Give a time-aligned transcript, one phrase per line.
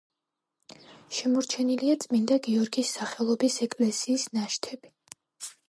[1.17, 4.95] შემორჩენილია წმინდა გიორგის სახელობის ეკლესიის ნაშთები.